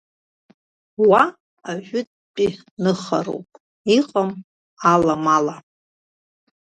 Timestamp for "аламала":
4.91-5.55